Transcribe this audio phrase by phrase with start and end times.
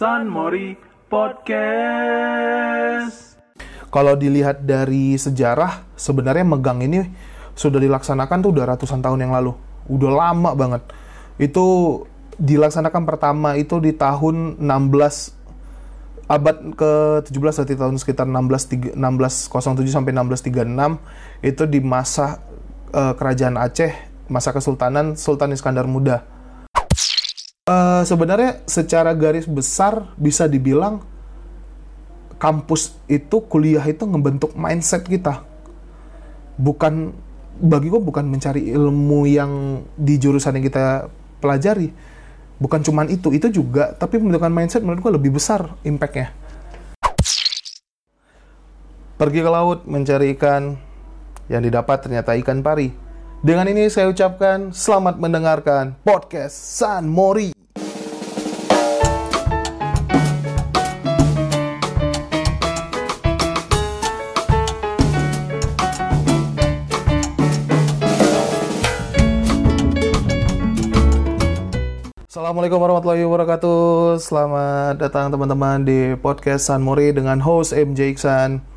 [0.00, 0.80] San Mori
[1.12, 1.76] Podcast.
[3.92, 7.04] Kalau dilihat dari sejarah, sebenarnya megang ini
[7.52, 9.52] sudah dilaksanakan tuh udah ratusan tahun yang lalu.
[9.92, 10.88] Udah lama banget.
[11.36, 12.08] Itu
[12.40, 21.44] dilaksanakan pertama itu di tahun 16 abad ke-17 berarti tahun sekitar 16 1607 sampai 1636
[21.44, 22.40] itu di masa
[22.96, 23.92] uh, kerajaan Aceh,
[24.32, 26.39] masa kesultanan Sultan Iskandar Muda.
[27.68, 31.04] Uh, sebenarnya secara garis besar bisa dibilang
[32.40, 35.44] kampus itu kuliah itu ngebentuk mindset kita.
[36.56, 37.12] Bukan
[37.60, 41.12] bagi gue bukan mencari ilmu yang di jurusan yang kita
[41.44, 41.92] pelajari,
[42.56, 46.32] bukan cuman itu itu juga tapi pembentukan mindset menurut gue lebih besar impactnya.
[49.20, 50.80] Pergi ke laut mencari ikan.
[51.50, 52.94] Yang didapat ternyata ikan pari
[53.40, 57.56] dengan ini saya ucapkan selamat mendengarkan podcast San Mori
[72.30, 74.18] Assalamualaikum warahmatullahi wabarakatuh.
[74.18, 78.69] Selamat datang teman-teman di podcast San Mori dengan host MJ Iksan.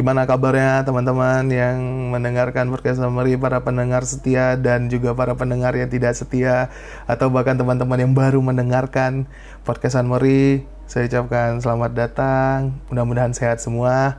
[0.00, 1.76] Gimana kabarnya teman-teman yang
[2.08, 6.72] mendengarkan podcast Mori, para pendengar setia dan juga para pendengar yang tidak setia
[7.04, 9.28] atau bahkan teman-teman yang baru mendengarkan
[9.60, 10.64] podcast Mori.
[10.88, 12.80] Saya ucapkan selamat datang.
[12.88, 14.16] Mudah-mudahan sehat semua.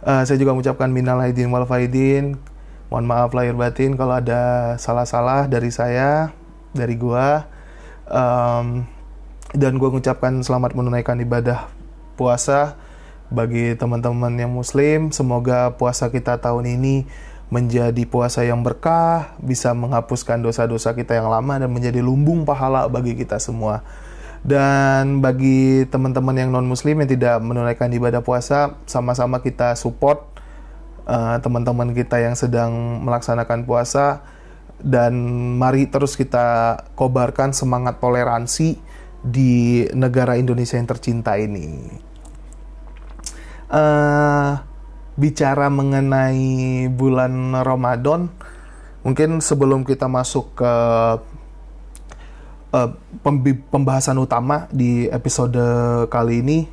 [0.00, 2.40] Uh, saya juga mengucapkan minal aidin wal faidin.
[2.88, 6.32] Mohon maaf lahir batin kalau ada salah-salah dari saya,
[6.72, 7.44] dari gua
[8.08, 8.88] um,
[9.52, 11.68] dan gue mengucapkan selamat menunaikan ibadah
[12.16, 12.80] puasa
[13.32, 17.08] bagi teman-teman yang muslim semoga puasa kita tahun ini
[17.48, 23.16] menjadi puasa yang berkah bisa menghapuskan dosa-dosa kita yang lama dan menjadi lumbung pahala bagi
[23.16, 23.80] kita semua
[24.44, 30.28] dan bagi teman-teman yang non muslim yang tidak menunaikan ibadah puasa sama-sama kita support
[31.06, 34.26] uh, teman-teman kita yang sedang melaksanakan puasa
[34.82, 35.14] dan
[35.56, 38.82] mari terus kita kobarkan semangat toleransi
[39.22, 41.86] di negara Indonesia yang tercinta ini.
[43.72, 44.60] Uh,
[45.16, 48.28] bicara mengenai bulan Ramadan,
[49.00, 50.72] mungkin sebelum kita masuk ke
[52.76, 52.88] uh,
[53.72, 55.56] pembahasan utama di episode
[56.12, 56.68] kali ini,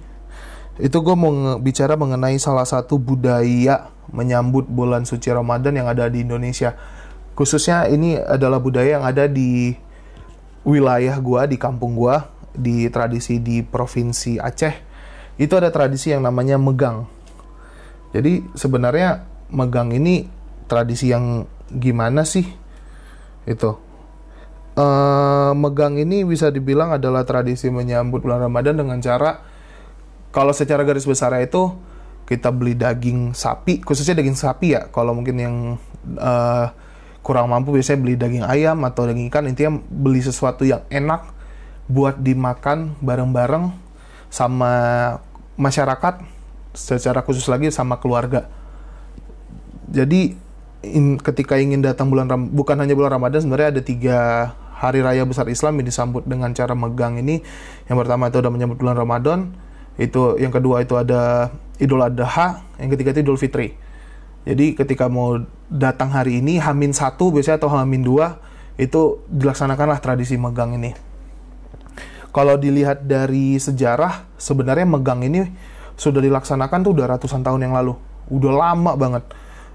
[0.75, 6.25] itu gue mau bicara mengenai salah satu budaya menyambut bulan suci Ramadan yang ada di
[6.25, 6.75] Indonesia.
[7.31, 9.71] Khususnya ini adalah budaya yang ada di
[10.67, 14.88] wilayah gua di kampung gua di tradisi di provinsi Aceh
[15.39, 17.07] itu ada tradisi yang namanya megang.
[18.11, 20.27] Jadi sebenarnya megang ini
[20.67, 22.43] tradisi yang gimana sih?
[23.47, 23.79] Itu.
[24.75, 29.43] Uh, megang ini bisa dibilang adalah tradisi menyambut bulan Ramadan dengan cara
[30.29, 31.73] kalau secara garis besar itu
[32.29, 34.91] kita beli daging sapi khususnya daging sapi ya.
[34.91, 35.55] Kalau mungkin yang
[36.19, 36.67] uh,
[37.25, 39.49] kurang mampu biasanya beli daging ayam atau daging ikan.
[39.49, 41.25] Intinya beli sesuatu yang enak
[41.89, 43.73] buat dimakan bareng-bareng
[44.29, 44.73] sama
[45.59, 46.23] masyarakat
[46.71, 48.47] secara khusus lagi sama keluarga.
[49.91, 50.37] Jadi
[50.85, 54.19] in, ketika ingin datang bulan Ram, bukan hanya bulan Ramadan sebenarnya ada tiga
[54.79, 57.43] hari raya besar Islam yang disambut dengan cara megang ini.
[57.91, 59.39] Yang pertama itu ada menyambut bulan Ramadan
[59.99, 63.75] itu yang kedua itu ada Idul Adha yang ketiga itu Idul Fitri.
[64.47, 65.35] Jadi ketika mau
[65.67, 68.39] datang hari ini, Hamin satu biasanya atau Hamin dua
[68.79, 70.95] itu dilaksanakanlah tradisi megang ini.
[72.39, 75.43] Kalau dilihat dari sejarah, sebenarnya megang ini
[75.99, 77.99] sudah dilaksanakan tuh udah ratusan tahun yang lalu.
[78.31, 79.27] Udah lama banget.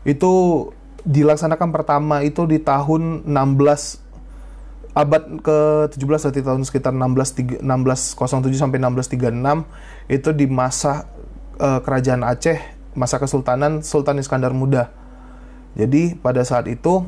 [0.08, 0.72] Itu
[1.04, 9.68] dilaksanakan pertama itu di tahun 16 abad ke-17 berarti tahun sekitar 16 1607 sampai 1636
[10.08, 11.04] itu di masa
[11.60, 12.56] uh, kerajaan Aceh
[12.96, 14.88] masa kesultanan Sultan Iskandar Muda.
[15.76, 17.04] Jadi pada saat itu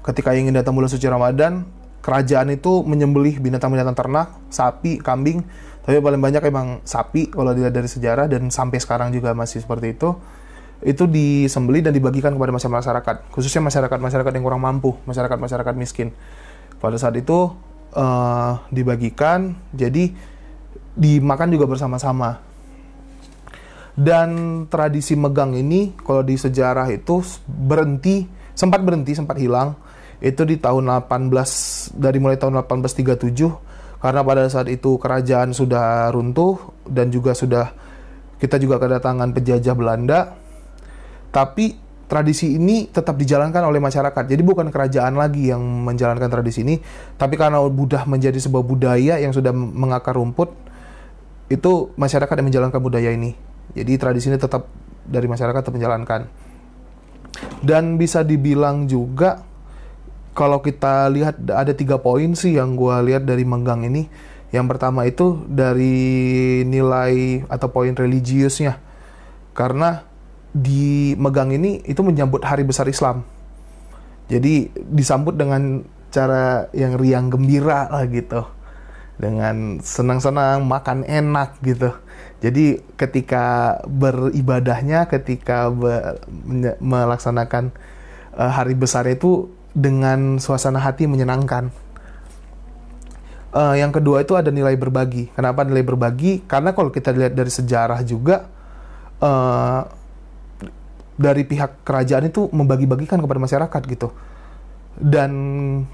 [0.00, 1.68] ketika ingin datang bulan suci Ramadan,
[2.00, 5.42] kerajaan itu menyembelih binatang-binatang ternak, sapi, kambing,
[5.82, 9.96] tapi paling banyak emang sapi kalau dilihat dari sejarah dan sampai sekarang juga masih seperti
[9.96, 10.14] itu.
[10.78, 16.14] Itu disembelih dan dibagikan kepada masyarakat, khususnya masyarakat-masyarakat yang kurang mampu, masyarakat-masyarakat miskin.
[16.78, 17.50] Pada saat itu
[17.98, 20.14] uh, dibagikan, jadi
[20.94, 22.46] dimakan juga bersama-sama
[23.98, 24.30] dan
[24.70, 27.18] tradisi megang ini kalau di sejarah itu
[27.50, 29.74] berhenti, sempat berhenti, sempat hilang.
[30.22, 31.18] Itu di tahun 18
[31.98, 37.74] dari mulai tahun 1837 karena pada saat itu kerajaan sudah runtuh dan juga sudah
[38.38, 40.38] kita juga kedatangan penjajah Belanda.
[41.34, 41.74] Tapi
[42.08, 44.24] tradisi ini tetap dijalankan oleh masyarakat.
[44.24, 46.78] Jadi bukan kerajaan lagi yang menjalankan tradisi ini,
[47.18, 50.54] tapi karena sudah menjadi sebuah budaya yang sudah mengakar rumput,
[51.50, 53.36] itu masyarakat yang menjalankan budaya ini.
[53.76, 54.70] Jadi tradisi ini tetap
[55.04, 56.22] dari masyarakat tetap.
[57.58, 59.47] Dan bisa dibilang juga
[60.38, 64.06] kalau kita lihat ada tiga poin sih yang gue lihat dari Menggang ini.
[64.54, 68.78] Yang pertama itu dari nilai atau poin religiusnya.
[69.52, 70.06] Karena
[70.54, 73.26] di Megang ini itu menyambut hari besar Islam.
[74.30, 78.46] Jadi disambut dengan cara yang riang gembira lah gitu.
[79.18, 81.90] Dengan senang-senang, makan enak gitu.
[82.38, 86.22] Jadi ketika beribadahnya, ketika ber,
[86.78, 87.74] melaksanakan
[88.38, 91.70] uh, hari besar itu dengan suasana hati menyenangkan.
[93.54, 95.30] Uh, yang kedua itu ada nilai berbagi.
[95.32, 96.42] Kenapa nilai berbagi?
[96.44, 98.50] Karena kalau kita lihat dari sejarah juga,
[99.22, 99.86] uh,
[101.14, 104.10] dari pihak kerajaan itu membagi-bagikan kepada masyarakat gitu.
[104.98, 105.32] Dan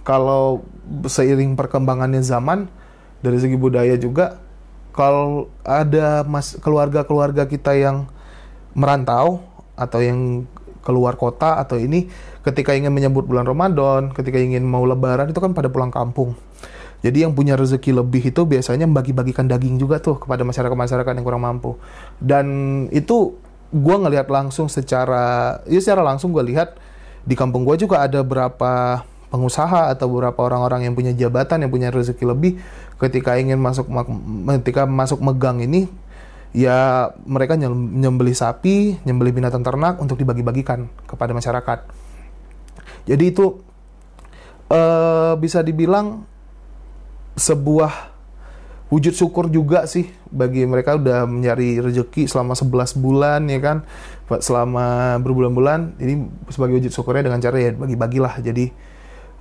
[0.00, 0.64] kalau
[1.04, 2.72] seiring perkembangannya zaman,
[3.20, 4.40] dari segi budaya juga,
[4.96, 6.24] kalau ada
[6.60, 8.08] keluarga-keluarga kita yang
[8.72, 9.44] merantau
[9.74, 10.48] atau yang
[10.84, 12.06] keluar kota atau ini
[12.44, 16.36] ketika ingin menyambut bulan Ramadan, ketika ingin mau lebaran itu kan pada pulang kampung.
[17.04, 21.44] Jadi yang punya rezeki lebih itu biasanya membagi-bagikan daging juga tuh kepada masyarakat-masyarakat yang kurang
[21.44, 21.76] mampu.
[22.16, 22.46] Dan
[22.92, 23.36] itu
[23.72, 26.80] gue ngelihat langsung secara, ya secara langsung gue lihat
[27.24, 29.04] di kampung gue juga ada berapa
[29.34, 32.62] pengusaha atau beberapa orang-orang yang punya jabatan yang punya rezeki lebih
[33.02, 33.90] ketika ingin masuk
[34.62, 35.90] ketika masuk megang ini
[36.54, 41.78] ya mereka nyembeli sapi, nyembeli binatang ternak untuk dibagi-bagikan kepada masyarakat.
[43.10, 43.58] Jadi itu
[44.70, 46.22] uh, bisa dibilang
[47.34, 48.14] sebuah
[48.86, 53.76] wujud syukur juga sih bagi mereka udah mencari rezeki selama 11 bulan ya kan?
[54.38, 55.98] Selama berbulan-bulan.
[55.98, 56.14] Ini
[56.54, 58.38] sebagai wujud syukurnya dengan cara ya bagi-bagilah.
[58.38, 58.70] Jadi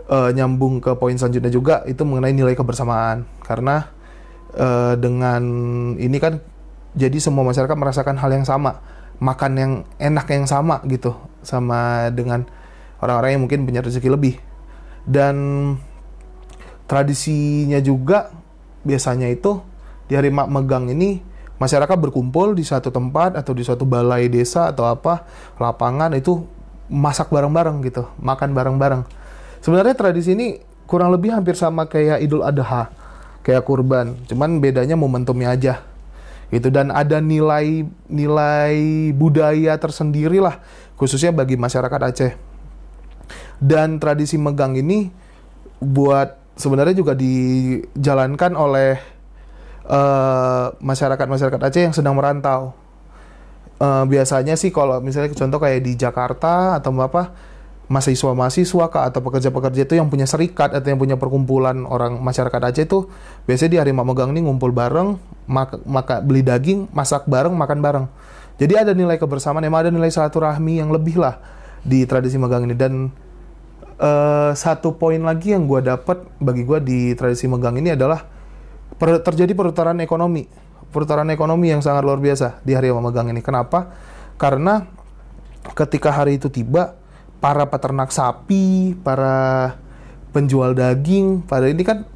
[0.10, 3.30] uh, nyambung ke poin selanjutnya juga itu mengenai nilai kebersamaan.
[3.46, 3.86] Karena
[4.58, 5.44] uh, dengan
[6.02, 6.42] ini kan
[6.94, 8.82] jadi semua masyarakat merasakan hal yang sama.
[9.22, 12.46] Makan yang enak yang sama gitu sama dengan
[13.02, 14.36] orang-orang yang mungkin punya rezeki lebih.
[15.04, 15.36] Dan
[16.86, 18.32] tradisinya juga
[18.84, 19.64] biasanya itu
[20.06, 21.24] di hari mak megang ini
[21.58, 25.24] masyarakat berkumpul di satu tempat atau di suatu balai desa atau apa
[25.56, 26.44] lapangan itu
[26.92, 29.02] masak bareng-bareng gitu makan bareng-bareng.
[29.64, 32.92] Sebenarnya tradisi ini kurang lebih hampir sama kayak Idul Adha,
[33.48, 35.93] kayak kurban, cuman bedanya momentumnya aja.
[36.52, 38.76] Gitu dan ada nilai nilai
[39.16, 40.60] budaya tersendiri lah
[40.98, 42.34] khususnya bagi masyarakat Aceh.
[43.60, 45.08] Dan tradisi megang ini
[45.80, 49.00] buat sebenarnya juga dijalankan oleh
[49.88, 52.76] eh, masyarakat-masyarakat uh, Aceh yang sedang merantau.
[53.84, 57.53] Uh, biasanya sih kalau misalnya contoh kayak di Jakarta atau apa
[57.94, 63.06] mahasiswa-mahasiswa atau pekerja-pekerja itu yang punya serikat atau yang punya perkumpulan orang masyarakat Aceh itu
[63.46, 68.06] biasanya di hari Megang ini ngumpul bareng, maka, maka beli daging, masak bareng, makan bareng.
[68.58, 71.38] Jadi ada nilai kebersamaan, emang ada nilai silaturahmi yang lebih lah
[71.86, 73.14] di tradisi Megang ini dan
[74.02, 78.26] uh, satu poin lagi yang gue dapat bagi gue di tradisi Megang ini adalah
[78.98, 80.50] per, terjadi perputaran ekonomi,
[80.90, 83.46] perputaran ekonomi yang sangat luar biasa di hari Megang ini.
[83.46, 83.94] Kenapa?
[84.42, 84.82] Karena
[85.78, 87.03] ketika hari itu tiba
[87.44, 89.76] para peternak sapi, para
[90.32, 92.08] penjual daging, pada ini kan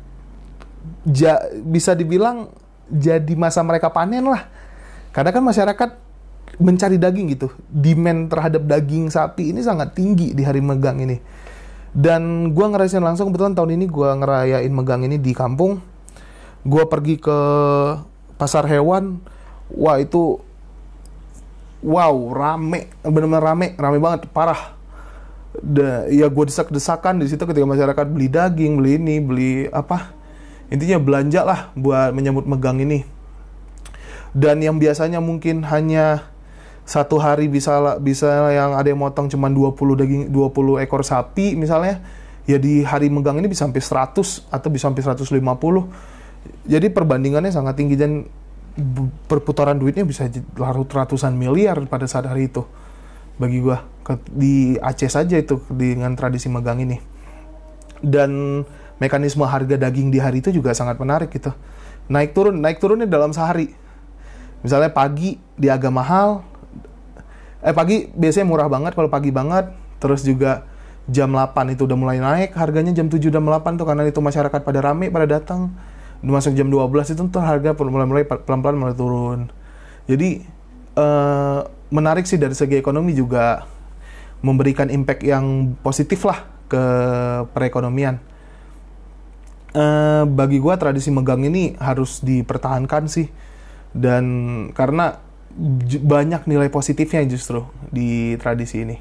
[1.03, 1.35] ja,
[1.68, 2.47] bisa dibilang
[2.88, 4.47] jadi masa mereka panen lah.
[5.12, 5.89] Karena kan masyarakat
[6.63, 7.51] mencari daging gitu.
[7.67, 11.19] Demand terhadap daging sapi ini sangat tinggi di hari megang ini.
[11.91, 15.84] Dan gue ngerasain langsung, kebetulan tahun ini gue ngerayain megang ini di kampung.
[16.63, 17.39] Gue pergi ke
[18.39, 19.19] pasar hewan,
[19.75, 20.39] wah itu
[21.84, 24.76] wow rame, benar-benar rame, rame banget, parah
[25.62, 30.14] da, ya gue desak-desakan di situ ketika masyarakat beli daging, beli ini, beli apa,
[30.70, 33.04] intinya belanja lah buat menyambut megang ini.
[34.38, 36.30] Dan yang biasanya mungkin hanya
[36.88, 42.00] satu hari bisa bisa yang ada yang motong cuma 20 daging 20 ekor sapi misalnya,
[42.46, 45.36] ya di hari megang ini bisa sampai 100 atau bisa sampai 150.
[46.64, 48.24] Jadi perbandingannya sangat tinggi dan
[49.28, 52.62] perputaran duitnya bisa larut ratusan miliar pada saat hari itu
[53.38, 53.86] bagi gua
[54.32, 56.98] di Aceh saja itu dengan tradisi megang ini.
[57.98, 58.62] Dan
[59.01, 61.51] mekanisme harga daging di hari itu juga sangat menarik gitu.
[62.08, 63.74] Naik turun naik turunnya dalam sehari.
[64.62, 66.46] Misalnya pagi di agak mahal.
[67.62, 69.74] Eh pagi biasanya murah banget kalau pagi banget.
[69.98, 70.63] Terus juga
[71.10, 74.62] jam 8 itu udah mulai naik harganya jam 7 jam 8 tuh karena itu masyarakat
[74.62, 75.74] pada rame pada datang.
[76.22, 79.53] Masuk jam 12 itu tuh harga mulai-mulai pelan-pelan mulai turun.
[80.10, 80.41] Jadi
[80.98, 83.63] uh, menarik sih dari segi ekonomi juga
[84.44, 86.84] memberikan impact yang positif lah ke
[87.56, 88.20] perekonomian.
[89.77, 93.29] Uh, bagi gue tradisi megang ini harus dipertahankan sih
[93.94, 94.25] dan
[94.74, 95.22] karena
[96.01, 98.98] banyak nilai positifnya justru di tradisi ini.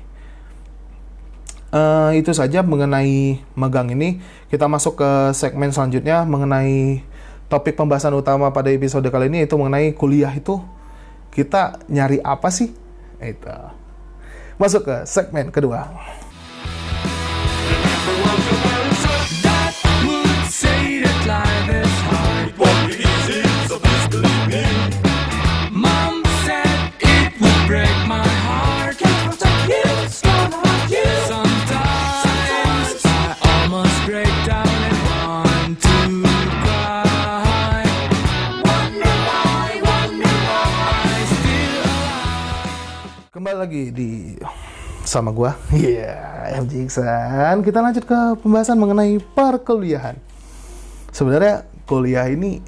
[1.77, 4.23] Uh, itu saja mengenai magang ini.
[4.49, 7.05] Kita masuk ke segmen selanjutnya mengenai
[7.47, 10.59] topik pembahasan utama pada episode kali ini yaitu mengenai kuliah itu
[11.37, 12.73] kita nyari apa sih?
[13.21, 13.53] Itu.
[14.57, 15.85] Masuk ke segmen kedua.
[43.47, 44.11] Kembali lagi di
[45.07, 45.55] sama gua.
[45.71, 46.19] Iya,
[46.51, 47.63] yeah, MJ Iksan.
[47.63, 50.19] Kita lanjut ke pembahasan mengenai perkuliahan.
[51.15, 52.59] Sebenarnya kuliah ini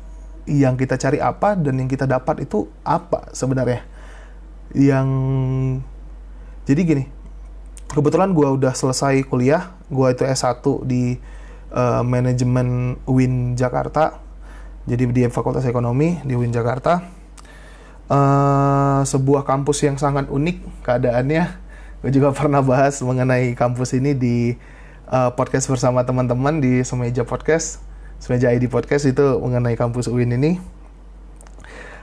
[0.47, 3.83] yang kita cari apa dan yang kita dapat itu apa sebenarnya?
[4.71, 5.09] Yang
[6.63, 7.05] jadi gini,
[7.91, 11.19] kebetulan gua udah selesai kuliah, gua itu S1 di
[11.75, 14.23] uh, manajemen UIN Jakarta.
[14.87, 17.18] Jadi di Fakultas Ekonomi di UIN Jakarta
[18.09, 21.45] uh, sebuah kampus yang sangat unik keadaannya.
[22.03, 24.37] Gue juga pernah bahas mengenai kampus ini di
[25.09, 27.85] uh, podcast bersama teman-teman di Semeja Podcast,
[28.19, 30.59] Semeja ID Podcast itu mengenai kampus UIN ini.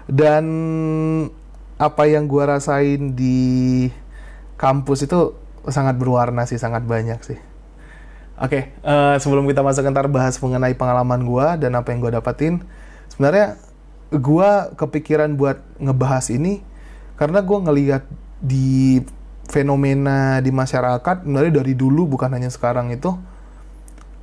[0.05, 0.45] Dan
[1.75, 3.89] apa yang gue rasain di
[4.55, 5.33] kampus itu
[5.67, 7.39] sangat berwarna sih, sangat banyak sih.
[8.35, 12.11] Oke, okay, uh, sebelum kita masuk ntar bahas mengenai pengalaman gue dan apa yang gue
[12.19, 12.59] dapatin,
[13.07, 13.55] sebenarnya
[14.17, 16.63] gue kepikiran buat ngebahas ini
[17.15, 18.03] karena gue ngelihat
[18.43, 19.01] di
[19.45, 23.13] fenomena di masyarakat sebenarnya dari dulu bukan hanya sekarang itu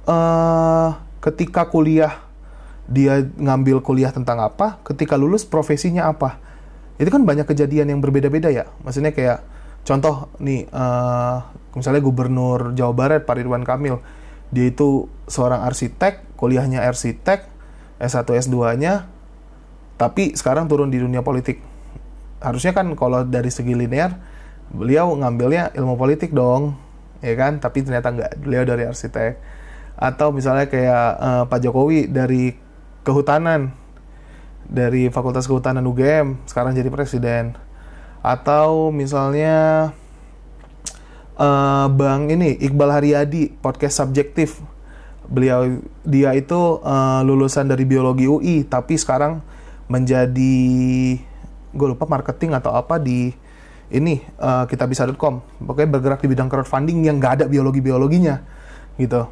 [0.06, 0.90] uh,
[1.22, 2.26] ketika kuliah
[2.90, 6.42] dia ngambil kuliah tentang apa ketika lulus profesinya apa.
[6.98, 8.68] Itu kan banyak kejadian yang berbeda-beda ya.
[8.82, 9.42] Maksudnya kayak
[9.86, 11.46] contoh nih uh,
[11.78, 14.02] misalnya gubernur Jawa Barat Pak Ridwan Kamil.
[14.52, 17.48] Dia itu seorang arsitek kuliahnya arsitek
[18.02, 19.06] S1 S2 nya
[20.02, 21.62] tapi sekarang turun di dunia politik.
[22.42, 24.18] Harusnya kan kalau dari segi linear
[24.74, 26.74] beliau ngambilnya ilmu politik dong
[27.22, 27.62] ya kan?
[27.62, 28.42] Tapi ternyata nggak.
[28.42, 29.38] Beliau dari arsitek.
[29.94, 32.58] Atau misalnya kayak uh, Pak Jokowi dari
[33.06, 33.78] kehutanan
[34.66, 37.54] dari Fakultas Kehutanan UGM sekarang jadi presiden.
[38.26, 39.94] Atau misalnya
[41.38, 44.58] uh, Bang ini Iqbal Haryadi podcast subjektif.
[45.30, 49.38] Beliau dia itu uh, lulusan dari biologi UI tapi sekarang
[49.92, 50.56] menjadi
[51.72, 53.32] gue lupa marketing atau apa di
[53.92, 58.40] ini uh, kita bisa.com pokoknya bergerak di bidang crowdfunding yang nggak ada biologi biologinya
[58.96, 59.28] gitu.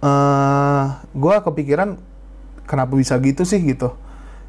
[0.00, 2.00] Uh, eh, gue kepikiran
[2.64, 3.92] kenapa bisa gitu sih gitu.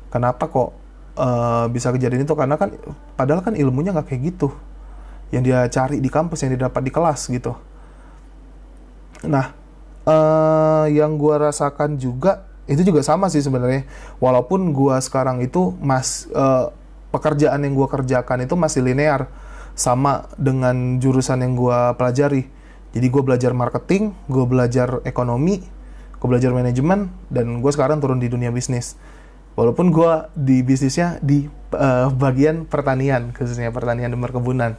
[0.08, 0.72] Kenapa kok
[1.20, 2.36] uh, bisa kejadian itu?
[2.40, 2.72] Karena kan
[3.20, 4.56] padahal kan ilmunya nggak kayak gitu.
[5.36, 7.52] Yang dia cari di kampus yang dia dapat di kelas gitu.
[9.28, 9.52] Nah
[10.08, 13.88] uh, yang gue rasakan juga itu juga sama sih sebenarnya.
[14.20, 16.70] Walaupun gua sekarang itu mas uh,
[17.16, 19.32] pekerjaan yang gua kerjakan itu masih linear
[19.74, 22.52] sama dengan jurusan yang gua pelajari.
[22.92, 25.64] Jadi gua belajar marketing gua belajar ekonomi
[26.18, 28.98] gua belajar manajemen dan gua sekarang turun di dunia bisnis.
[29.58, 34.72] Walaupun gua di bisnisnya di uh, bagian pertanian khususnya pertanian dan perkebunan.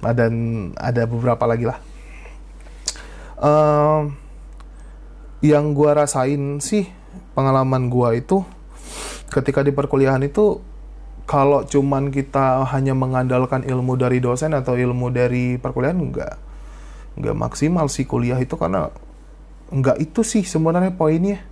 [0.00, 0.32] Nah, dan
[0.80, 1.78] ada beberapa lagi lah.
[3.40, 4.12] Uh,
[5.40, 6.99] yang gua rasain sih
[7.34, 8.42] pengalaman gua itu
[9.30, 10.58] ketika di perkuliahan itu
[11.24, 16.34] kalau cuman kita hanya mengandalkan ilmu dari dosen atau ilmu dari perkuliahan enggak
[17.14, 18.90] enggak maksimal sih kuliah itu karena
[19.70, 21.46] enggak itu sih sebenarnya poinnya.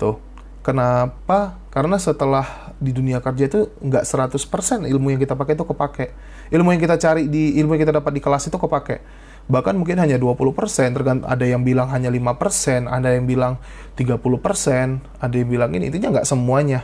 [0.00, 0.16] Tuh
[0.64, 1.60] kenapa?
[1.68, 6.06] Karena setelah di dunia kerja itu enggak 100% ilmu yang kita pakai itu kepake.
[6.48, 10.02] Ilmu yang kita cari di ilmu yang kita dapat di kelas itu kepake bahkan mungkin
[10.02, 13.62] hanya 20%, tergantung ada yang bilang hanya 5%, ada yang bilang
[13.94, 16.82] 30%, ada yang bilang ini, intinya nggak semuanya.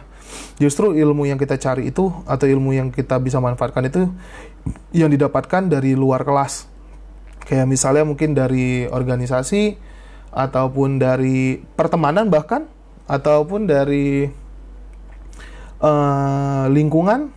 [0.62, 4.06] Justru ilmu yang kita cari itu, atau ilmu yang kita bisa manfaatkan itu,
[4.94, 6.70] yang didapatkan dari luar kelas.
[7.42, 9.76] Kayak misalnya mungkin dari organisasi,
[10.30, 12.70] ataupun dari pertemanan bahkan,
[13.10, 14.30] ataupun dari
[15.82, 17.34] uh, lingkungan,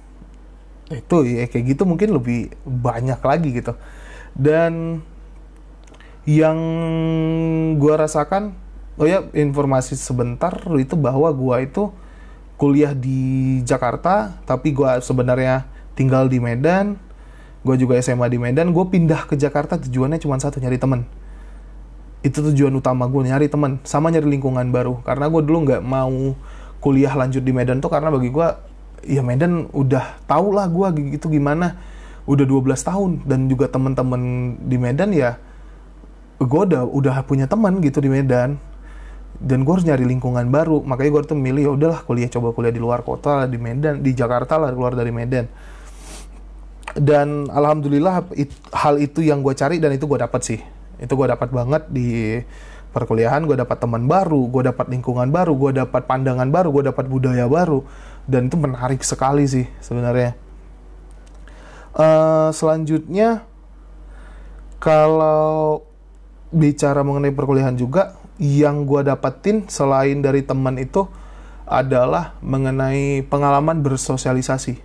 [0.93, 3.73] itu ya kayak gitu mungkin lebih banyak lagi gitu.
[4.37, 5.01] Dan
[6.25, 6.57] yang
[7.77, 8.57] gue rasakan
[8.97, 11.83] oh ya informasi sebentar itu bahwa gue itu
[12.57, 16.97] kuliah di Jakarta tapi gue sebenarnya tinggal di Medan
[17.65, 21.09] gue juga SMA di Medan gue pindah ke Jakarta tujuannya cuma satu nyari temen.
[22.21, 25.01] Itu tujuan utama gue nyari temen sama nyari lingkungan baru.
[25.01, 26.37] Karena gue dulu nggak mau
[26.77, 28.47] kuliah lanjut di Medan tuh karena bagi gue
[29.09, 31.81] ya Medan udah tau lah gue gitu gimana.
[32.29, 34.21] Udah 12 tahun dan juga temen-temen
[34.61, 35.41] di Medan ya
[36.39, 38.59] gue udah udah punya teman gitu di Medan.
[39.35, 40.79] Dan gue harus nyari lingkungan baru.
[40.83, 44.15] Makanya gue tuh milih ya udahlah kuliah coba kuliah di luar kota di Medan di
[44.15, 45.47] Jakarta lah keluar dari Medan.
[46.95, 50.59] Dan alhamdulillah it, hal itu yang gue cari dan itu gue dapat sih.
[50.95, 52.39] Itu gue dapat banget di
[52.95, 57.05] perkuliahan gue dapat teman baru gue dapat lingkungan baru gue dapat pandangan baru gue dapat
[57.11, 57.83] budaya baru.
[58.23, 60.39] Dan itu menarik sekali sih sebenarnya.
[61.95, 63.43] Uh, selanjutnya
[64.79, 65.83] kalau
[66.55, 71.03] bicara mengenai perkuliahan juga yang gue dapetin selain dari teman itu
[71.67, 74.79] adalah mengenai pengalaman bersosialisasi.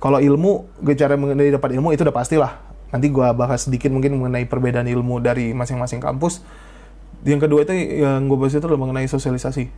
[0.00, 2.52] Kalau ilmu gue cara mengenai dapat ilmu itu udah pastilah.
[2.88, 6.40] Nanti gue bahas sedikit mungkin mengenai perbedaan ilmu dari masing-masing kampus.
[7.20, 9.68] Yang kedua itu yang gue bahas itu adalah mengenai sosialisasi.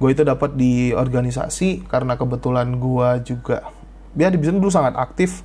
[0.00, 3.68] Gue itu dapat di organisasi karena kebetulan gue juga
[4.16, 5.44] ya di dulu sangat aktif.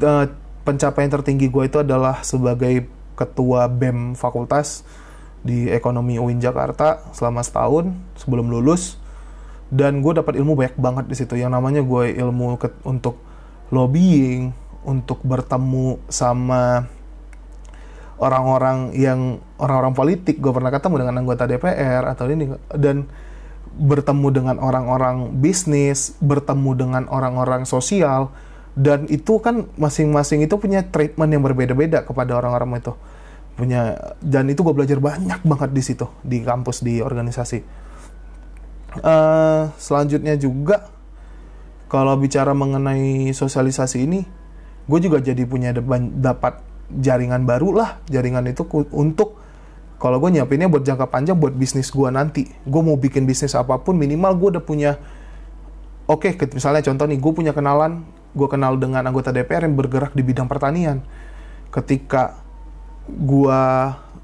[0.00, 0.28] Uh,
[0.66, 4.84] pencapaian tertinggi gue itu adalah sebagai ketua BEM fakultas
[5.40, 9.00] di ekonomi UIN Jakarta selama setahun sebelum lulus.
[9.66, 11.34] Dan gue dapat ilmu banyak banget di situ.
[11.34, 13.18] Yang namanya gue ilmu ke, untuk
[13.74, 14.54] lobbying
[14.86, 16.86] untuk bertemu sama
[18.22, 20.38] orang-orang yang orang-orang politik.
[20.38, 22.46] Gue pernah ketemu dengan anggota DPR atau ini.
[22.70, 23.10] Dan
[23.76, 28.32] bertemu dengan orang-orang bisnis bertemu dengan orang-orang sosial
[28.76, 32.92] dan itu kan masing-masing itu punya treatment yang berbeda-beda kepada orang-orang itu.
[33.56, 37.64] Punya dan itu gue belajar banyak banget di situ di kampus di organisasi.
[39.00, 40.92] Uh, selanjutnya juga
[41.88, 44.20] kalau bicara mengenai sosialisasi ini
[44.86, 45.72] gue juga jadi punya
[46.12, 46.60] dapat
[46.92, 47.90] jaringan baru lah.
[48.12, 49.40] Jaringan itu untuk
[49.96, 52.44] kalau gue nyiapinnya buat jangka panjang buat bisnis gue nanti.
[52.68, 55.00] Gue mau bikin bisnis apa pun minimal gue udah punya
[56.12, 58.04] oke okay, misalnya contoh nih gue punya kenalan
[58.36, 61.00] gue kenal dengan anggota DPR yang bergerak di bidang pertanian.
[61.72, 62.36] Ketika
[63.08, 63.62] gue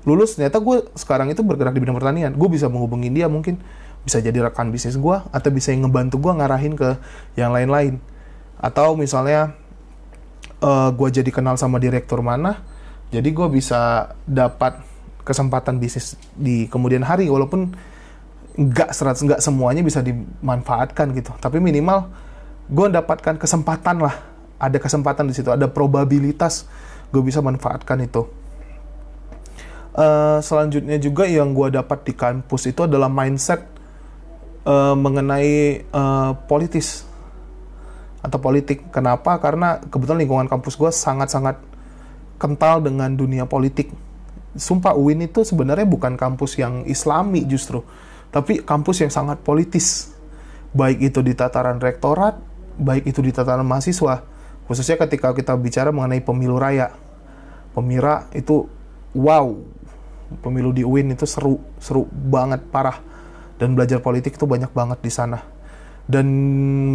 [0.05, 2.37] lulus ternyata gue sekarang itu bergerak di bidang pertanian.
[2.37, 3.57] Gue bisa menghubungi dia mungkin
[4.05, 7.01] bisa jadi rekan bisnis gue atau bisa ngebantu gue ngarahin ke
[7.41, 7.97] yang lain-lain.
[8.61, 9.57] Atau misalnya
[10.61, 12.61] uh, eh, gue jadi kenal sama direktur mana
[13.13, 14.81] jadi gue bisa dapat
[15.23, 17.77] kesempatan bisnis di kemudian hari walaupun
[18.57, 21.37] nggak serat nggak semuanya bisa dimanfaatkan gitu.
[21.37, 22.09] Tapi minimal
[22.69, 24.23] gue dapatkan kesempatan lah
[24.63, 26.67] ada kesempatan di situ ada probabilitas
[27.11, 28.29] gue bisa manfaatkan itu
[29.97, 33.65] uh, selanjutnya juga yang gue dapat di kampus itu adalah mindset
[34.65, 37.05] uh, mengenai uh, politis
[38.23, 38.89] atau politik.
[38.95, 39.37] Kenapa?
[39.43, 41.59] Karena kebetulan lingkungan kampus gue sangat-sangat
[42.39, 43.91] kental dengan dunia politik.
[44.55, 47.83] Sumpah UIN itu sebenarnya bukan kampus yang islami justru,
[48.31, 50.13] tapi kampus yang sangat politis.
[50.73, 52.37] Baik itu di tataran rektorat,
[52.83, 54.27] baik itu di tataran mahasiswa.
[54.67, 56.91] Khususnya ketika kita bicara mengenai pemilu raya.
[57.73, 58.69] Pemira itu
[59.15, 59.47] wow.
[60.43, 62.99] Pemilu di UIN itu seru, seru banget, parah.
[63.57, 65.63] Dan belajar politik itu banyak banget di sana
[66.11, 66.27] dan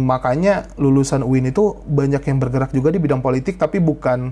[0.04, 4.30] makanya lulusan UIN itu banyak yang bergerak juga di bidang politik tapi bukan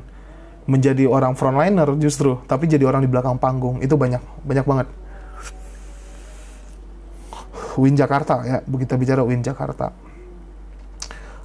[0.68, 4.88] menjadi orang frontliner justru tapi jadi orang di belakang panggung itu banyak banyak banget
[7.80, 9.90] UIN Jakarta ya begitu bicara UIN Jakarta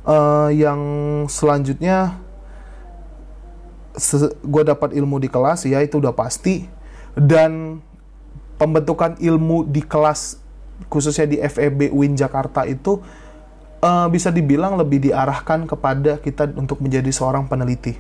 [0.06, 0.80] uh, yang
[1.28, 2.18] selanjutnya
[3.92, 6.64] se gue dapat ilmu di kelas ya itu udah pasti
[7.14, 7.84] dan
[8.56, 10.40] pembentukan ilmu di kelas
[10.88, 13.04] khususnya di FEB UIN Jakarta itu
[13.82, 17.98] uh, bisa dibilang lebih diarahkan kepada kita untuk menjadi seorang peneliti.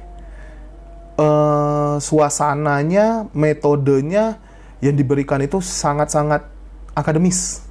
[1.20, 4.42] Uh, suasananya, metodenya
[4.82, 6.48] yang diberikan itu sangat-sangat
[6.98, 7.68] akademis.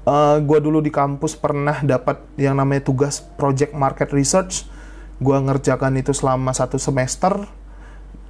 [0.00, 4.64] Uh, eh, gue dulu di kampus pernah dapat yang namanya tugas project market research.
[5.20, 7.44] Gue ngerjakan itu selama satu semester,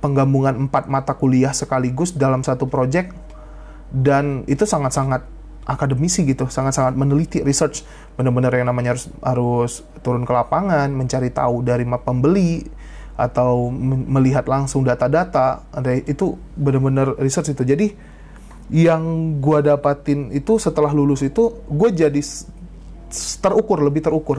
[0.02, 3.14] penggabungan empat mata kuliah sekaligus dalam satu project,
[3.94, 5.22] dan itu sangat-sangat
[5.70, 7.86] akademisi gitu, sangat-sangat meneliti research,
[8.18, 12.66] benar-benar yang namanya harus harus turun ke lapangan, mencari tahu dari pembeli
[13.14, 15.62] atau melihat langsung data-data,
[16.08, 17.62] itu benar-benar research itu.
[17.62, 17.86] Jadi
[18.70, 22.22] yang gue dapatin itu setelah lulus itu gue jadi
[23.42, 24.38] terukur, lebih terukur,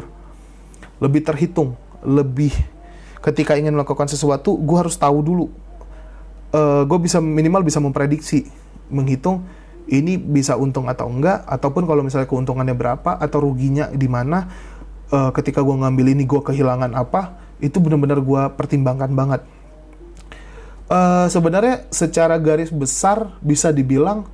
[1.04, 2.56] lebih terhitung, lebih
[3.20, 5.48] ketika ingin melakukan sesuatu gue harus tahu dulu.
[6.52, 8.48] Uh, gue bisa minimal bisa memprediksi,
[8.91, 9.44] menghitung
[9.91, 14.48] ini bisa untung atau enggak ataupun kalau misalnya keuntungannya berapa atau ruginya di mana
[15.12, 19.41] uh, ketika gue ngambil ini gue kehilangan apa itu benar-benar gue pertimbangkan banget
[20.91, 24.27] uh, sebenarnya secara garis besar bisa dibilang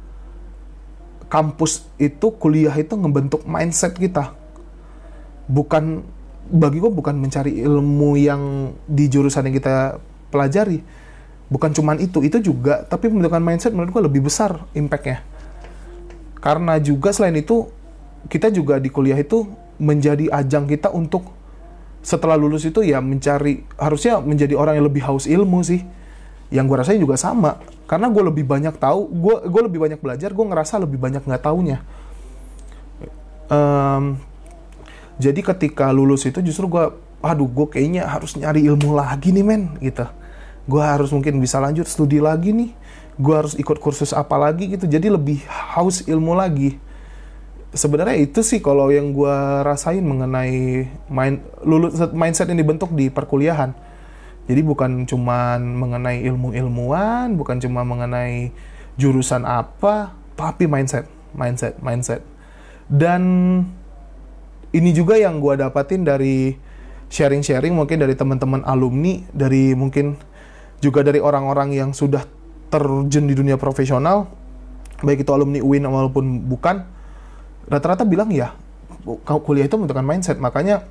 [1.29, 4.33] kampus itu kuliah itu ngebentuk mindset kita.
[5.47, 6.03] Bukan
[6.47, 10.01] bagi gue bukan mencari ilmu yang di jurusan yang kita
[10.33, 10.81] pelajari.
[11.47, 15.23] Bukan cuman itu itu juga tapi pembentukan mindset menurut gue lebih besar impactnya.
[16.39, 17.67] Karena juga selain itu
[18.27, 21.31] kita juga di kuliah itu menjadi ajang kita untuk
[22.01, 25.83] setelah lulus itu ya mencari harusnya menjadi orang yang lebih haus ilmu sih
[26.47, 27.59] yang gue rasain juga sama.
[27.87, 31.43] Karena gue lebih banyak tahu gue gue lebih banyak belajar gue ngerasa lebih banyak nggak
[31.43, 31.83] taunya.
[33.47, 34.19] Um,
[35.17, 36.85] jadi ketika lulus itu justru gue
[37.23, 40.03] aduh gue kayaknya harus nyari ilmu lagi nih men gitu.
[40.67, 42.71] Gue harus mungkin bisa lanjut studi lagi nih.
[43.17, 44.83] Gue harus ikut kursus apa lagi gitu.
[44.85, 46.75] Jadi lebih haus ilmu lagi.
[47.71, 53.86] Sebenarnya itu sih kalau yang gue rasain mengenai main lulus mindset yang dibentuk di perkuliahan
[54.47, 58.55] jadi bukan cuman mengenai ilmu-ilmuwan bukan cuma mengenai
[58.95, 61.05] jurusan apa tapi mindset
[61.35, 62.23] mindset mindset.
[62.87, 63.21] Dan
[64.71, 66.55] ini juga yang gue dapatin dari
[67.11, 70.15] sharing-sharing mungkin dari teman-teman alumni dari mungkin
[70.79, 72.23] juga dari orang-orang yang sudah
[72.71, 74.27] terjun di dunia profesional
[75.03, 76.83] baik itu alumni UIN maupun bukan
[77.67, 78.55] rata-rata bilang ya
[79.43, 80.37] kuliah itu membentukkan mindset.
[80.39, 80.83] Makanya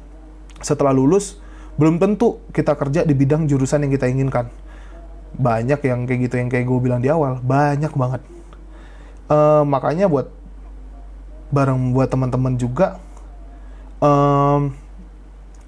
[0.61, 1.41] setelah lulus
[1.77, 4.49] belum tentu kita kerja di bidang jurusan yang kita inginkan.
[5.37, 8.25] Banyak yang kayak gitu yang kayak gue bilang di awal banyak banget.
[9.29, 10.33] Uh, makanya buat
[11.53, 12.99] bareng buat teman-teman juga
[14.01, 14.75] um,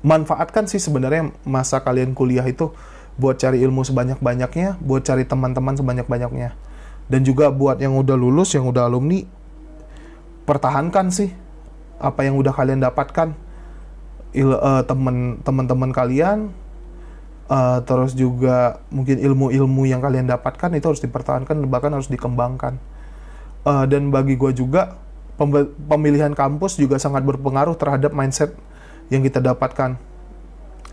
[0.02, 2.70] manfaatkan sih sebenarnya masa kalian kuliah itu
[3.18, 6.54] buat cari ilmu sebanyak-banyaknya buat cari teman-teman sebanyak-banyaknya.
[7.08, 9.24] Dan juga buat yang udah lulus yang udah alumni
[10.44, 11.32] pertahankan sih
[11.98, 13.47] apa yang udah kalian dapatkan
[14.36, 16.52] il, uh, temen kalian
[17.48, 22.78] uh, terus juga mungkin ilmu-ilmu yang kalian dapatkan itu harus dipertahankan bahkan harus dikembangkan.
[23.66, 24.96] Uh, dan bagi gue juga
[25.90, 28.54] pemilihan kampus juga sangat berpengaruh terhadap mindset
[29.12, 29.98] yang kita dapatkan.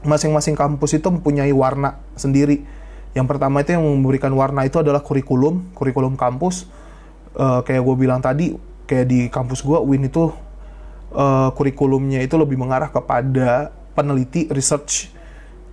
[0.06, 2.62] Masing-masing kampus itu mempunyai warna sendiri.
[3.15, 6.67] Yang pertama itu yang memberikan warna itu adalah kurikulum kurikulum kampus.
[7.36, 10.32] Uh, kayak gue bilang tadi kayak di kampus gue Win itu
[11.15, 15.15] uh, kurikulumnya itu lebih mengarah kepada peneliti research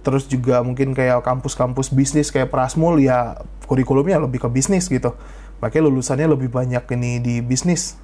[0.02, 3.38] terus juga mungkin kayak kampus-kampus bisnis kayak Prasmul ya
[3.70, 5.14] kurikulumnya lebih ke bisnis gitu.
[5.62, 7.94] Makanya lulusannya lebih banyak ini di bisnis.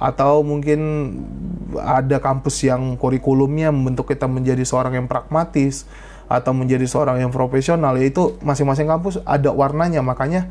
[0.00, 0.80] Atau mungkin
[1.76, 5.84] ada kampus yang kurikulumnya membentuk kita menjadi seorang yang pragmatis
[6.28, 10.00] atau menjadi seorang yang profesional yaitu masing-masing kampus ada warnanya.
[10.00, 10.48] Makanya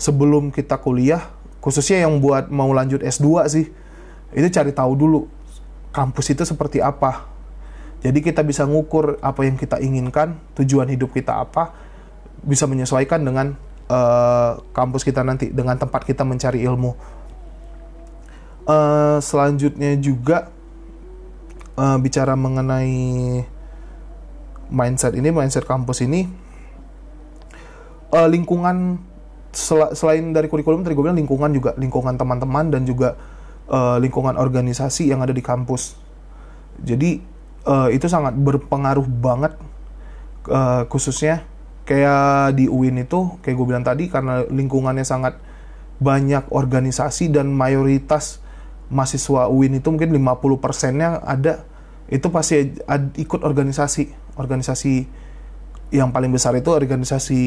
[0.00, 1.20] sebelum kita kuliah
[1.60, 3.66] khususnya yang buat mau lanjut S2 sih
[4.34, 5.20] itu cari tahu dulu
[5.94, 7.30] kampus itu seperti apa.
[8.02, 11.72] Jadi kita bisa ngukur apa yang kita inginkan tujuan hidup kita apa
[12.44, 13.56] bisa menyesuaikan dengan
[13.88, 16.92] uh, kampus kita nanti dengan tempat kita mencari ilmu.
[18.68, 20.52] Uh, selanjutnya juga
[21.78, 23.44] uh, bicara mengenai
[24.72, 26.24] mindset ini mindset kampus ini
[28.14, 28.96] uh, lingkungan
[29.54, 33.14] sel selain dari kurikulum tadi gue bilang lingkungan juga lingkungan teman-teman dan juga
[33.68, 35.96] uh, lingkungan organisasi yang ada di kampus.
[36.80, 37.20] Jadi
[37.68, 39.56] uh, itu sangat berpengaruh banget
[40.50, 41.46] uh, khususnya
[41.84, 45.36] kayak di UIN itu kayak gue bilang tadi karena lingkungannya sangat
[46.00, 48.40] banyak organisasi dan mayoritas
[48.90, 51.64] mahasiswa UIN itu mungkin 50 persennya ada
[52.08, 54.36] itu pasti ad, ikut organisasi.
[54.36, 54.94] Organisasi
[55.94, 57.42] yang paling besar itu organisasi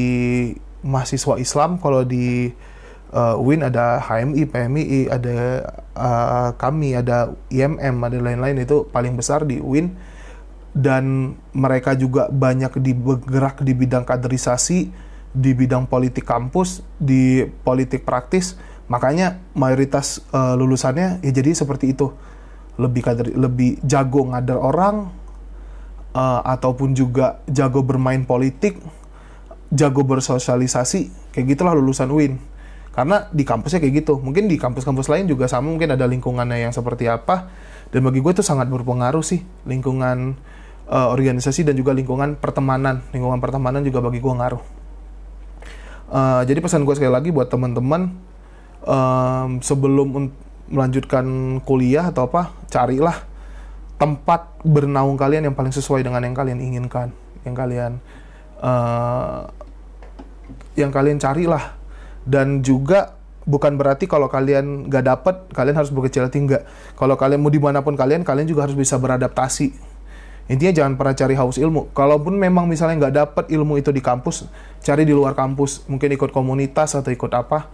[0.82, 2.48] mahasiswa Islam kalau di
[3.12, 5.36] uh, UIN ada HMI, PMI, ada
[5.96, 9.94] uh, kami, ada IMM, ada lain-lain itu paling besar di UIN
[10.76, 14.88] dan mereka juga banyak bergerak di bidang kaderisasi,
[15.32, 18.54] di bidang politik kampus, di politik praktis.
[18.88, 22.12] Makanya mayoritas uh, lulusannya ya jadi seperti itu.
[22.78, 25.10] Lebih kader lebih jago ngader orang
[26.14, 28.78] uh, ataupun juga jago bermain politik
[29.68, 32.40] jago bersosialisasi kayak gitulah lulusan UIN
[32.98, 34.18] karena di kampusnya kayak gitu.
[34.18, 37.46] Mungkin di kampus-kampus lain juga sama mungkin ada lingkungannya yang seperti apa.
[37.94, 39.38] Dan bagi gue itu sangat berpengaruh sih
[39.70, 40.34] lingkungan
[40.90, 43.06] uh, organisasi dan juga lingkungan pertemanan.
[43.14, 44.62] Lingkungan pertemanan juga bagi gue ngaruh.
[46.10, 48.18] Uh, jadi pesan gue sekali lagi buat teman-teman
[48.82, 50.34] um, sebelum
[50.66, 51.22] melanjutkan
[51.62, 53.14] kuliah atau apa carilah
[53.94, 57.14] tempat bernaung kalian yang paling sesuai dengan yang kalian inginkan
[57.46, 58.02] yang kalian
[58.58, 59.46] uh,
[60.74, 61.77] yang kalian carilah
[62.28, 63.16] dan juga
[63.48, 66.68] bukan berarti kalau kalian nggak dapet kalian harus berkecil hati nggak
[67.00, 69.96] kalau kalian mau di mana pun kalian kalian juga harus bisa beradaptasi.
[70.48, 71.92] Intinya jangan pernah cari haus ilmu.
[71.92, 74.48] Kalaupun memang misalnya nggak dapet ilmu itu di kampus
[74.80, 75.84] cari di luar kampus.
[75.92, 77.68] Mungkin ikut komunitas atau ikut apa.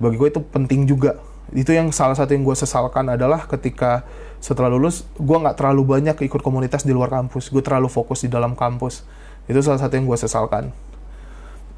[0.00, 1.20] Bagi gue itu penting juga.
[1.52, 4.08] Itu yang salah satu yang gue sesalkan adalah ketika
[4.40, 7.52] setelah lulus gue nggak terlalu banyak ikut komunitas di luar kampus.
[7.52, 9.04] Gue terlalu fokus di dalam kampus.
[9.44, 10.72] Itu salah satu yang gue sesalkan.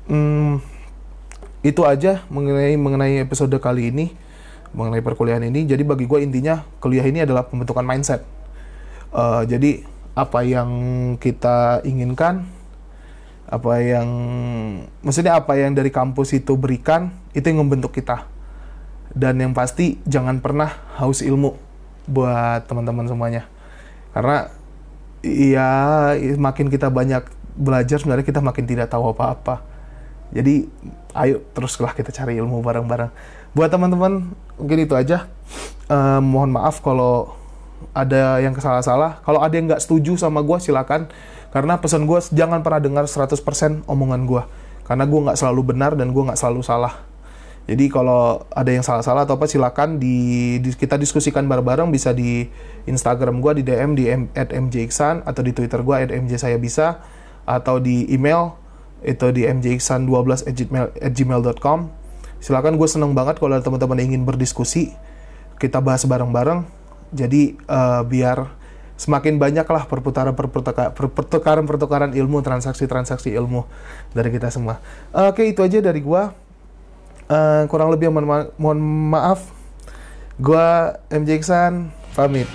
[0.07, 0.62] Hmm,
[1.66, 4.14] itu aja mengenai mengenai episode kali ini
[4.73, 5.64] mengenai perkuliahan ini.
[5.64, 8.25] Jadi bagi gue intinya kuliah ini adalah pembentukan mindset.
[9.09, 10.71] Uh, jadi apa yang
[11.16, 12.44] kita inginkan
[13.49, 14.09] apa yang
[15.01, 18.29] maksudnya apa yang dari kampus itu berikan itu yang membentuk kita.
[19.16, 20.68] Dan yang pasti jangan pernah
[21.01, 21.57] haus ilmu
[22.05, 23.49] buat teman-teman semuanya.
[24.12, 24.53] Karena
[25.25, 25.68] ya
[26.37, 27.25] makin kita banyak
[27.59, 29.67] belajar sebenarnya kita makin tidak tahu apa-apa
[30.35, 30.69] jadi
[31.17, 33.11] ayo teruslah kita cari ilmu bareng-bareng.
[33.57, 35.27] Buat teman-teman mungkin itu aja.
[35.88, 37.33] Uh, mohon maaf kalau
[37.97, 39.25] ada yang kesalah-salah.
[39.25, 41.09] Kalau ada yang nggak setuju sama gue silakan.
[41.49, 44.43] Karena pesan gue jangan pernah dengar 100% omongan gue
[44.88, 47.05] karena gue nggak selalu benar dan gue nggak selalu salah.
[47.69, 51.93] Jadi kalau ada yang salah-salah atau apa silakan di, di kita diskusikan bareng-bareng.
[51.93, 52.49] Bisa di
[52.88, 57.05] Instagram gue di DM di m, at mjiksan atau di Twitter gue at mj bisa
[57.45, 58.57] atau di email
[59.02, 61.78] itu di mjiksan12 at, gmail, at gmail.com
[62.38, 64.94] silakan gue seneng banget kalau ada teman-teman ingin berdiskusi.
[65.58, 66.62] Kita bahas bareng-bareng.
[67.11, 68.46] Jadi uh, biar
[68.98, 73.66] semakin banyaklah perputaran pertukaran pertukaran ilmu transaksi transaksi ilmu
[74.14, 74.82] dari kita semua.
[75.14, 76.22] Oke itu aja dari gue
[77.30, 78.78] uh, kurang lebih mohon, ma mohon
[79.14, 79.50] maaf.
[80.38, 82.46] Gue MJ Iksan pamit